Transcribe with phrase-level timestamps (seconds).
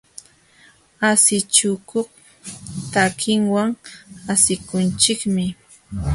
[1.09, 2.09] Asichikuq
[2.91, 3.69] takiwan
[4.33, 5.45] asikunchikmi.